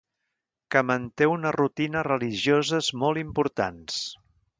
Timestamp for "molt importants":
3.03-4.01